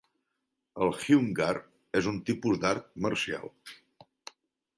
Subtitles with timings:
[0.85, 1.53] El "hung gar"
[2.01, 3.53] és un tipus d'art marcial.